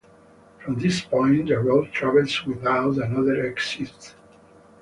From 0.57 0.79
this 0.79 1.01
point, 1.01 1.47
the 1.47 1.59
road 1.59 1.91
travels 1.91 2.43
without 2.43 2.97
another 2.97 3.45
exit. 3.45 4.15